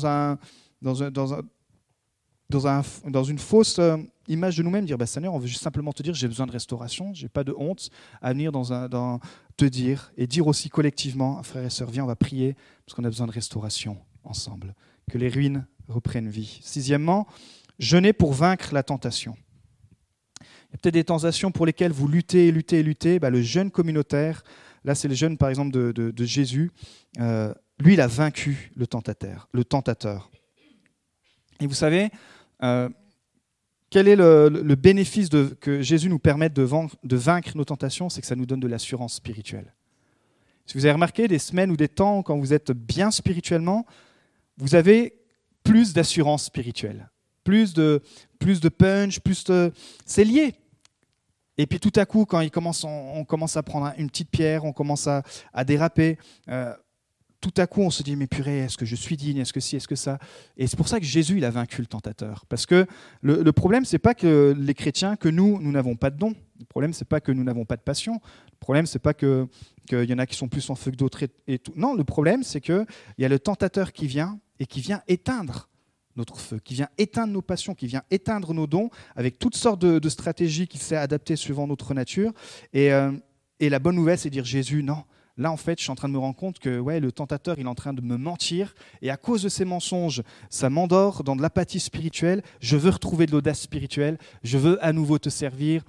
[3.25, 3.97] une fausse euh,
[4.29, 6.53] image de nous-mêmes, dire bah, Seigneur, on veut juste simplement te dire j'ai besoin de
[6.53, 9.21] restauration, j'ai pas de honte à venir dans, un, dans
[9.57, 13.05] te dire et dire aussi collectivement, frères et sœurs, viens, on va prier parce qu'on
[13.05, 14.75] a besoin de restauration ensemble,
[15.11, 16.61] que les ruines reprennent vie.
[16.63, 17.27] Sixièmement,
[17.79, 19.37] jeûner pour vaincre la tentation.
[20.41, 23.19] Il y a peut-être des tentations pour lesquelles vous luttez et luttez et luttez.
[23.19, 24.43] Bah, le jeûne communautaire,
[24.85, 26.71] là c'est le jeûne par exemple de, Jésus,
[27.21, 29.49] euh, lui il a vaincu le tentateur.
[29.53, 30.31] Le tentateur.
[31.61, 32.11] Et vous savez,
[32.63, 32.89] euh,
[33.93, 35.29] quel est le, bénéfice
[35.61, 39.13] que Jésus nous permette de, vaincre nos tentations C'est que ça nous donne de l'assurance
[39.13, 39.75] spirituelle.
[40.65, 43.85] Si vous avez remarqué, des semaines ou des temps, quand vous êtes bien spirituellement,
[44.57, 45.19] vous avez
[45.63, 47.11] plus d'assurance spirituelle,
[47.45, 48.01] plus de,
[48.39, 49.71] plus de punch, plus de...
[50.07, 50.55] C'est lié.
[51.59, 52.43] Et puis tout à coup, quand
[52.85, 55.23] on, commence à prendre une petite pierre, on commence à,
[55.67, 56.17] déraper,
[56.49, 56.75] euh,
[57.43, 59.39] tout à coup, on se dit, mais purée, est-ce que je suis digne?
[59.39, 59.75] Est-ce que si?
[59.75, 60.19] Est-ce que ça?
[60.57, 62.47] Et c'est pour ça que Jésus, il a vaincu le tentateur.
[62.49, 62.87] Parce que
[63.21, 66.35] le, le problème, c'est pas que les chrétiens, que nous, nous n'avons pas de dons.
[66.61, 68.21] Le problème, c'est pas que nous n'avons pas de passion.
[68.53, 69.49] Le problème, c'est pas qu'il
[69.91, 71.27] y en a qui sont plus en feu que d'autres
[71.65, 71.73] tout.
[71.75, 72.87] Non, le problème, c'est qu'il
[73.19, 75.69] y a le tentateur qui vient et qui vient éteindre
[76.15, 79.81] notre feu, qui vient éteindre nos passions, qui vient éteindre nos dons avec toutes sortes
[79.81, 82.33] de, stratégies qui s'est adaptées suivant notre nature.
[82.73, 83.11] Et, euh,
[83.59, 85.03] et la bonne nouvelle, c'est dire Jésus, non,
[85.43, 87.59] Là, en fait, je suis en train de me rendre compte que ouais, le tentateur,
[87.59, 88.77] il est en train de me mentir.
[89.03, 92.45] Et à cause de ces mensonges, ça m'endort dans de l'apathie spirituelle.
[92.61, 94.19] Je veux retrouver de l'audace spirituelle.
[94.45, 95.83] Je veux à nouveau te servir.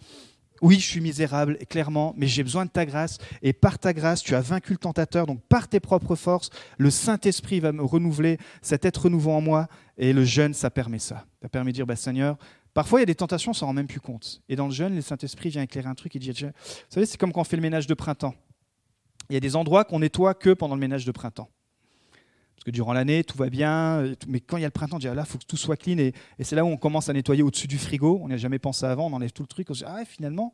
[0.63, 3.19] Oui, je suis misérable, clairement, mais j'ai besoin de ta grâce.
[3.43, 5.27] Et par ta grâce, tu as vaincu le tentateur.
[5.27, 9.67] Donc, par tes propres forces, le Saint-Esprit va me renouveler, cet être nouveau en moi.
[9.99, 11.27] Et le jeûne, ça permet ça.
[11.43, 12.37] Ça permet de dire, bah, Seigneur,
[12.73, 14.41] Parfois, il y a des tentations, on s'en rend même plus compte.
[14.49, 16.49] Et dans le jeûne, le Saint-Esprit vient éclairer un truc et dit, vous
[16.89, 18.33] savez, c'est comme quand on fait le ménage de printemps.
[19.29, 21.49] Il y a des endroits qu'on nettoie que pendant le ménage de printemps.
[22.55, 24.99] Parce que durant l'année, tout va bien, mais quand il y a le printemps, on
[24.99, 25.97] dit ah là, il faut que tout soit clean.
[25.97, 28.19] Et, c'est là où on commence à nettoyer au-dessus du frigo.
[28.23, 29.69] On n'y a jamais pensé avant, on enlève tout le truc.
[29.69, 30.53] On se dit ah, finalement,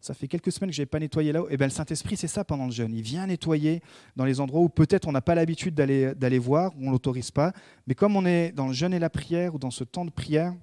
[0.00, 1.48] ça fait quelques semaines que je n'avais pas nettoyé là-haut.
[1.50, 2.94] Et bien, le Saint-Esprit, c'est ça pendant le jeûne.
[2.94, 3.82] Il vient nettoyer
[4.16, 6.92] dans les endroits où peut-être on n'a pas l'habitude d'aller, d'aller voir, où on ne
[6.92, 7.52] l'autorise pas.
[7.86, 10.10] Mais comme on est dans le jeûne et la prière, ou dans ce temps de
[10.10, 10.54] prière,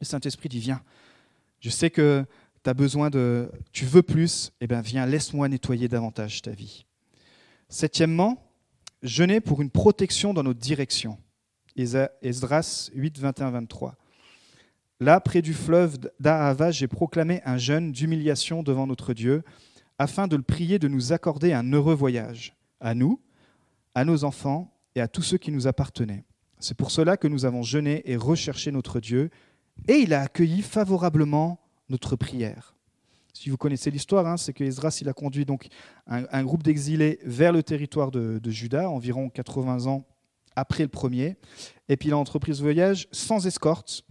[0.00, 0.80] le Saint-Esprit dit viens.
[1.60, 2.24] Je sais que
[2.68, 3.50] tu besoin de.
[3.72, 6.86] Tu veux plus, eh bien, viens, laisse-moi nettoyer davantage ta vie.
[7.68, 8.42] Septièmement,
[9.02, 11.18] jeûner pour une protection dans notre direction.
[11.76, 13.94] Esdras 8, 21, 23.
[15.00, 19.44] Là, près du fleuve d'Ahava, j'ai proclamé un jeûne d'humiliation devant notre Dieu,
[19.98, 23.20] afin de le prier de nous accorder un heureux voyage, à nous,
[23.94, 26.24] à nos enfants et à tous ceux qui nous appartenaient.
[26.58, 29.30] C'est pour cela que nous avons jeûné et recherché notre Dieu,
[29.86, 32.74] et il a accueilli favorablement notre prière.
[33.32, 35.68] Si vous connaissez l'histoire, hein, c'est que il a conduit donc
[36.08, 40.04] un, groupe d'exilés vers le territoire de, Juda, environ 80 ans
[40.56, 41.36] après le premier.
[41.88, 44.02] Et puis il a entrepris ce voyage sans escorte.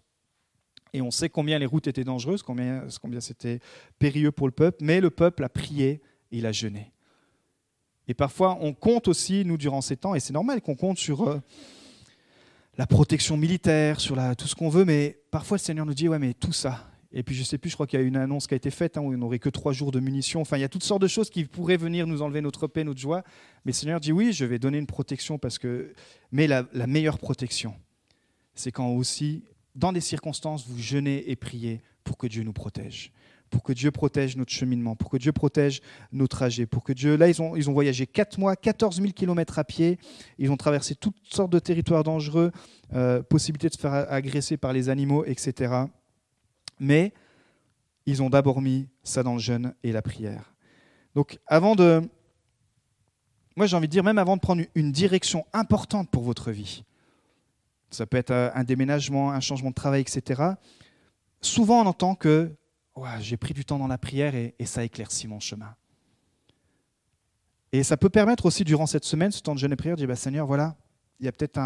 [0.93, 2.87] Et on sait combien les routes étaient dangereuses, combien,
[3.19, 3.59] c'était
[3.99, 4.77] périlleux pour le peuple.
[4.81, 6.93] Mais le peuple a prié et il a jeûné.
[8.07, 11.27] Et parfois, on compte aussi, nous, durant ces temps, et c'est normal qu'on compte sur
[11.27, 11.41] euh,
[12.77, 16.19] la protection militaire, sur tout ce qu'on veut, mais parfois le Seigneur nous dit, ouais,
[16.19, 16.87] mais tout ça,
[17.17, 18.69] et puis je sais plus, je crois qu'il y a une annonce qui a été
[18.69, 20.39] faite hein, où on n'aurait que trois jours de munitions.
[20.39, 22.83] Enfin, il y a toutes sortes de choses qui pourraient venir nous enlever notre paix,
[22.83, 23.23] notre joie.
[23.65, 25.95] Mais le Seigneur dit oui, je vais donner une protection parce que.
[26.31, 27.73] Mais la, meilleure protection,
[28.53, 33.11] c'est quand aussi, dans des circonstances, vous jeûnez et priez pour que Dieu nous protège
[33.49, 35.79] pour que Dieu protège notre cheminement, pour que Dieu protège
[36.11, 37.15] nos trajets, pour que Dieu...
[37.15, 39.99] Là, ils ont, ils ont voyagé 4 mois, 14 000 kilomètres à pied,
[40.37, 42.51] ils ont traversé toutes sortes de territoires dangereux,
[42.93, 45.85] euh, possibilité de se faire agresser par les animaux, etc.
[46.79, 47.13] Mais
[48.05, 50.53] ils ont d'abord mis ça dans le jeûne et la prière.
[51.15, 52.01] Donc avant de...
[53.55, 56.83] Moi j'ai envie de dire, même avant de prendre une direction importante pour votre vie,
[57.89, 60.43] ça peut être un déménagement, un changement de travail, etc.
[61.41, 62.55] Souvent on entend que
[63.19, 65.75] j'ai pris du temps dans la prière et, ça éclaircit mon chemin.
[67.71, 70.01] Et ça peut permettre aussi durant cette semaine, ce temps de jeûne et prière, de
[70.01, 70.75] dire bah, Seigneur, voilà,
[71.19, 71.59] il y a peut-être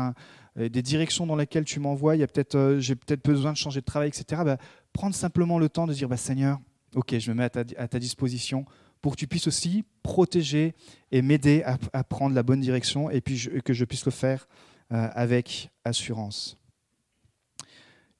[0.57, 3.51] euh, des directions dans lesquelles tu m'envoies, il y a peut-être, euh, j'ai peut-être besoin
[3.51, 4.55] de changer de travail, etc.
[4.93, 6.59] prendre simplement le temps de dire, bah, Seigneur,
[6.95, 7.43] ok, je me mets
[7.77, 8.65] à ta, disposition
[9.01, 10.75] pour que tu puisses aussi protéger
[11.11, 14.47] et m'aider à, prendre la bonne direction et puis que je puisse le faire
[14.91, 16.57] euh, avec assurance.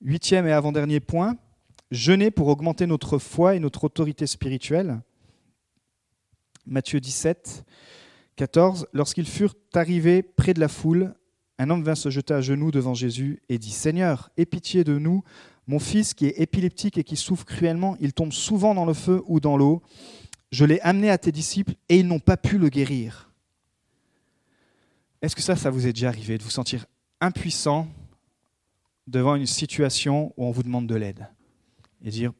[0.01, 1.37] Huitième et avant-dernier point,
[1.91, 5.01] jeûner pour augmenter notre foi et notre autorité spirituelle.
[6.65, 7.65] Matthieu 17,
[8.35, 8.87] 14.
[8.93, 11.13] Lorsqu'ils furent arrivés près de la foule,
[11.59, 14.97] un homme vint se jeter à genoux devant Jésus et dit Seigneur, aie pitié de
[14.97, 15.23] nous.
[15.67, 19.23] Mon fils, qui est épileptique et qui souffre cruellement, il tombe souvent dans le feu
[19.27, 19.81] ou dans l'eau.
[20.51, 23.31] Je l'ai amené à tes disciples et ils n'ont pas pu le guérir.
[25.21, 26.85] Est-ce que ça, ça vous est déjà arrivé, de vous sentir
[27.19, 27.87] impuissant
[29.07, 31.27] devant une situation où on vous demande de l'aide
[32.03, 32.33] Et dire,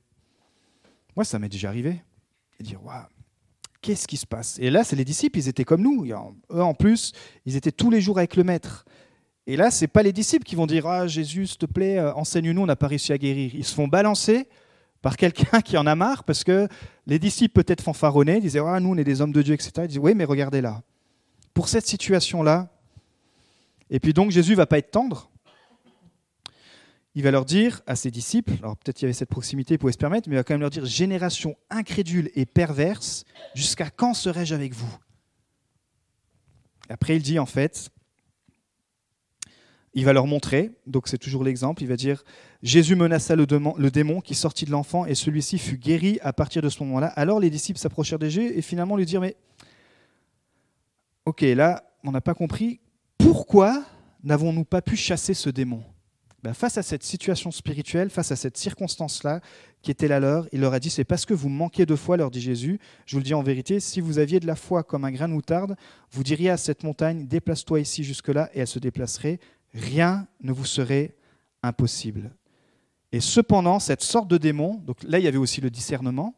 [1.15, 2.01] moi, ça m'est déjà arrivé.
[2.60, 3.05] Et dire, waouh,
[3.81, 4.57] qu'est-ce qui se passe?
[4.60, 6.05] Et là, c'est les disciples, ils étaient comme nous.
[6.05, 7.12] Eux, en plus,
[7.45, 8.86] ils étaient tous les jours avec le Maître.
[9.47, 11.97] Et là, ce n'est pas les disciples qui vont dire Ah, Jésus, s'il te plaît,
[11.97, 13.56] euh, enseigne-nous, on n'a pas réussi à guérir.
[13.56, 14.47] Ils se font balancer
[15.01, 16.67] par quelqu'un qui en a marre parce que
[17.08, 19.71] les disciples, peut-être fanfaronnés, disaient Ah, nous, on est des hommes de Dieu, etc.
[19.80, 20.82] Ils disent Oui, mais regardez là.
[21.54, 22.69] Pour cette situation-là,
[23.89, 25.30] et puis donc Jésus va pas être tendre.
[27.13, 29.77] Il va leur dire à ses disciples, alors peut-être qu'il y avait cette proximité, il
[29.77, 33.89] pouvait se permettre, mais il va quand même leur dire Génération incrédule et perverse, jusqu'à
[33.89, 34.97] quand serai-je avec vous?
[36.88, 37.89] Après, il dit en fait
[39.93, 42.23] il va leur montrer, donc c'est toujours l'exemple, il va dire
[42.63, 43.45] Jésus menaça le
[43.89, 47.08] démon, qui sortit de l'enfant et celui-ci fut guéri à partir de ce moment-là.
[47.08, 49.36] Alors les disciples s'approchèrent de Jésus et finalement lui dirent Mais
[51.25, 52.80] ok, là, on n'a pas compris
[53.17, 53.84] pourquoi
[54.23, 55.84] n'avons-nous pas pu chasser ce démon?
[56.43, 59.41] Ben, Face à cette situation spirituelle, face à cette circonstance-là
[59.82, 62.17] qui était la leur, il leur a dit, c'est parce que vous manquez de foi,
[62.17, 62.80] leur dit Jésus.
[63.06, 65.27] Je vous le dis en vérité, si vous aviez de la foi comme un grain
[65.27, 65.75] de moutarde,
[66.12, 69.39] vous diriez à cette montagne, déplace-toi ici jusque-là, et elle se déplacerait.
[69.73, 71.15] Rien ne vous serait
[71.63, 72.31] impossible.
[73.12, 76.36] Et cependant, cette sorte de démon, donc là il y avait aussi le discernement,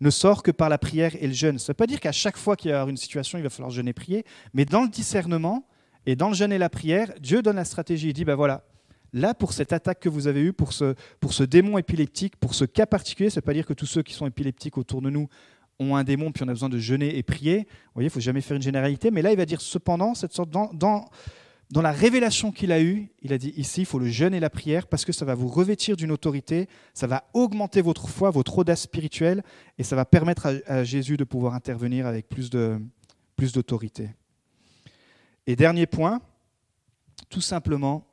[0.00, 1.58] ne sort que par la prière et le jeûne.
[1.58, 3.50] Ça ne veut pas dire qu'à chaque fois qu'il y a une situation, il va
[3.50, 5.66] falloir jeûner et prier, mais dans le discernement
[6.06, 8.08] et dans le jeûne et la prière, Dieu donne la stratégie.
[8.08, 8.64] Il dit, ben voilà,
[9.12, 12.54] là pour cette attaque que vous avez eue, pour ce, pour ce démon épileptique, pour
[12.54, 15.02] ce cas particulier, ça ne veut pas dire que tous ceux qui sont épileptiques autour
[15.02, 15.28] de nous
[15.80, 17.58] ont un démon, puis on a besoin de jeûner et prier.
[17.58, 20.14] Vous voyez, il ne faut jamais faire une généralité, mais là il va dire cependant,
[20.14, 21.08] cette sorte dans, dans
[21.70, 24.40] dans la révélation qu'il a eue, il a dit ici, il faut le jeûne et
[24.40, 28.30] la prière parce que ça va vous revêtir d'une autorité, ça va augmenter votre foi,
[28.30, 29.42] votre audace spirituelle
[29.76, 34.04] et ça va permettre à, Jésus de pouvoir intervenir avec plus d'autorité.
[34.04, 34.14] Plus
[35.46, 36.20] et dernier point,
[37.28, 38.06] tout simplement,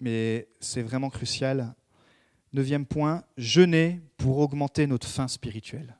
[0.00, 1.74] mais c'est vraiment crucial,
[2.52, 5.96] neuvième point, jeûner pour augmenter notre faim spirituelle.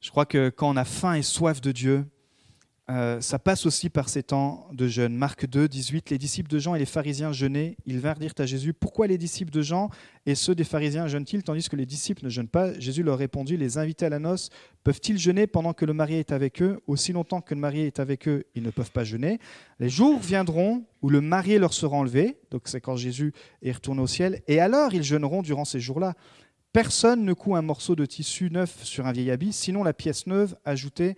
[0.00, 2.06] Je crois que quand on a faim et soif de Dieu,
[2.90, 5.14] euh, ça passe aussi par ces temps de jeûne.
[5.14, 7.76] Marc 2, 18, les disciples de Jean et les pharisiens jeûnaient.
[7.84, 9.90] Ils vinrent dire à Jésus, pourquoi les disciples de Jean
[10.24, 12.78] et ceux des pharisiens jeûnent-ils tandis que les disciples ne jeûnent pas?
[12.80, 14.48] Jésus leur répondit, les invités à la noce
[14.84, 16.80] peuvent-ils jeûner pendant que le marié est avec eux?
[16.86, 19.38] Aussi longtemps que le marié est avec eux, ils ne peuvent pas jeûner.
[19.80, 24.00] Les jours viendront où le marié leur sera enlevé, donc c'est quand Jésus est retourné
[24.00, 26.14] au ciel, et alors ils jeûneront durant ces jours-là.
[26.72, 30.26] Personne ne coud un morceau de tissu neuf sur un vieil habit, sinon la pièce
[30.26, 31.16] neuve ajoutée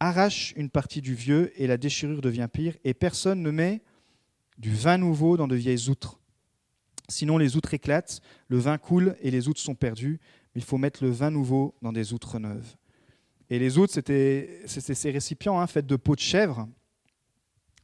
[0.00, 3.82] arrache une partie du vieux et la déchirure devient pire, et personne ne met
[4.58, 6.18] du vin nouveau dans de vieilles outres.
[7.08, 10.18] Sinon les outres éclatent, le vin coule et les outres sont perdues,
[10.54, 12.76] mais il faut mettre le vin nouveau dans des outres neuves.
[13.48, 16.68] Et les outres, c'était ces récipients hein, faits de peau de chèvre,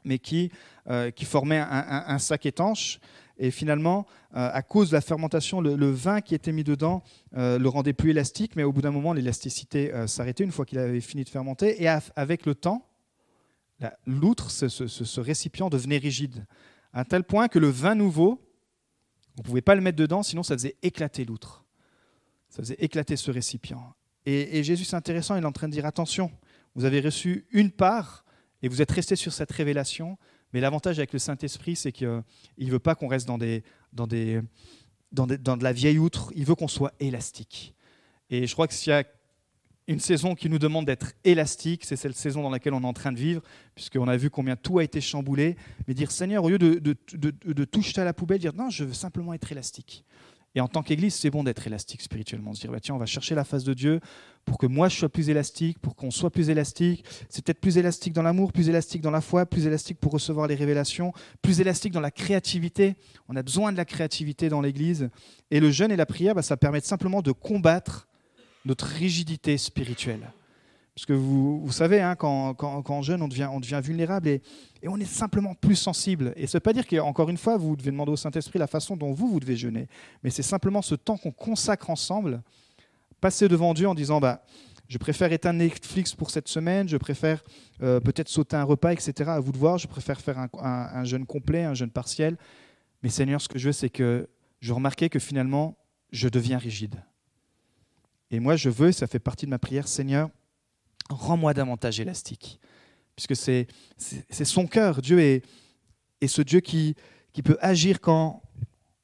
[0.05, 0.51] mais qui,
[0.89, 2.99] euh, qui formaient un, sac étanche.
[3.43, 7.03] Et finalement, euh, à cause de la fermentation, le, vin qui était mis dedans
[7.37, 10.65] euh, le rendait plus élastique, mais au bout d'un moment, l'élasticité euh, s'arrêtait une fois
[10.65, 11.83] qu'il avait fini de fermenter.
[11.83, 12.89] Et avec le temps,
[14.07, 16.47] l'outre, ce, récipient devenait rigide,
[16.93, 18.41] à tel point que le vin nouveau,
[19.37, 21.65] on ne pouvait pas le mettre dedans, sinon ça faisait éclater l'outre.
[22.49, 23.93] Ça faisait éclater ce récipient.
[24.25, 26.31] Et Jésus, c'est intéressant, il est en train de dire, attention,
[26.77, 28.25] vous avez reçu une part
[28.63, 30.17] et vous êtes resté sur cette révélation,
[30.53, 32.23] mais l'avantage avec le Saint-Esprit, c'est qu'il
[32.59, 33.63] ne veut pas qu'on reste dans, des,
[33.93, 34.41] dans, des,
[35.13, 37.75] dans, de la vieille outre, il veut qu'on soit élastique.
[38.31, 39.05] Et je crois que s'il y a
[39.89, 42.93] une saison qui nous demande d'être élastique, c'est cette saison dans laquelle on est en
[42.93, 43.43] train de vivre,
[43.75, 45.57] puisqu'on a vu combien tout a été chamboulé.
[45.87, 48.55] Mais dire, Seigneur, au lieu de, de, de, de tout jeter à la poubelle, dire,
[48.55, 50.05] non, je veux simplement être élastique.
[50.55, 53.07] Et en tant qu'Église, c'est bon d'être élastique spirituellement, se dire, bah, tiens, on va
[53.07, 54.01] chercher la face de Dieu
[54.45, 57.05] pour que moi je sois plus élastique, pour qu'on soit plus élastique.
[57.29, 60.47] C'est peut-être plus élastique dans l'amour, plus élastique dans la foi, plus élastique pour recevoir
[60.47, 62.97] les révélations, plus élastique dans la créativité.
[63.29, 65.11] On a besoin de la créativité dans l'Église.
[65.51, 68.09] Et le jeûne et la prière, bah, ça permet simplement de combattre
[68.65, 70.33] notre rigidité spirituelle.
[70.95, 74.29] Parce que vous, savez, hein, quand, quand, quand, on jeûne, on devient, on devient vulnérable
[74.29, 74.43] et,
[74.83, 76.35] et, on est simplement plus sensible.
[76.37, 78.67] Et ça ne veut pas dire qu'encore une fois, vous devez demander au Saint-Esprit la
[78.67, 79.89] façon dont vous, vous devez jeûner.
[80.23, 82.43] Mais c'est simplement ce temps qu'on consacre ensemble,
[83.23, 84.43] passer devant Dieu en disant bah,
[84.89, 87.43] Je préfère éteindre Netflix pour cette semaine, je préfère
[87.83, 89.31] euh, peut-être sauter un repas, etc.
[89.31, 92.37] À vous de voir, je préfère faire un, un, jeûne complet, un jeûne partiel.
[93.03, 94.29] Mais Seigneur, ce que je veux, c'est que
[94.61, 95.79] je remarquais que finalement,
[96.11, 96.97] je deviens rigide.
[98.31, 100.29] Et moi, je veux, ça fait partie de ma prière, Seigneur,
[101.09, 102.61] rends-moi davantage élastique.
[103.17, 103.67] Puisque c'est
[104.29, 105.01] son cœur.
[105.01, 105.45] Dieu est,
[106.21, 106.97] est ce Dieu qui,
[107.33, 108.42] qui peut agir quand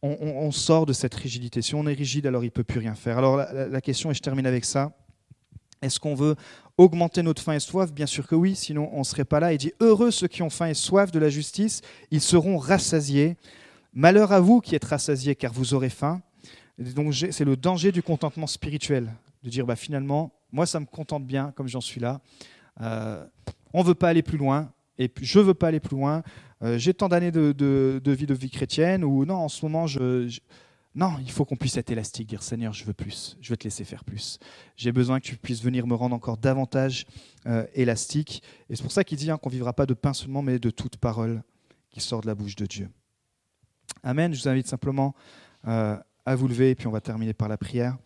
[0.03, 1.61] on, sort de cette rigidité.
[1.61, 3.19] Si on est rigide, alors il ne peut plus rien faire.
[3.19, 4.93] Alors la, question, et je termine avec ça,
[5.83, 6.37] est-ce qu'on veut
[6.77, 7.93] augmenter notre faim et soif?
[7.93, 9.53] Bien sûr que oui, sinon on ne serait pas là.
[9.53, 13.37] Il dit, heureux ceux qui ont faim et soif de la justice, ils seront rassasiés.
[13.93, 16.21] Malheur à vous qui êtes rassasiés, car vous aurez faim.
[16.79, 21.27] Donc c'est le danger du contentement spirituel, de dire bah, finalement, moi, ça me contente
[21.27, 22.21] bien comme j'en suis là.
[22.81, 23.25] Euh,
[23.73, 26.23] on ne veut pas aller plus loin, et je ne veux pas aller plus loin.
[26.63, 29.87] Euh, j'ai tant d'années de, vie de vie chrétienne, ou non, en ce moment,
[30.95, 33.65] non, il faut qu'on puisse être élastique, dire Seigneur, je veux plus, je veux te
[33.65, 34.39] laisser faire plus.
[34.77, 37.07] J'ai besoin que tu puisses venir me rendre encore davantage
[37.47, 38.43] euh, élastique.
[38.69, 40.59] Et c'est pour ça qu'il dit hein, qu'on ne vivra pas de pain seulement, mais
[40.59, 41.43] de toute parole
[41.91, 42.89] qui sort de la bouche de Dieu.
[44.03, 44.35] Amen.
[44.35, 45.15] Je vous invite simplement
[45.65, 47.97] à vous lever, et puis on va terminer par la prière.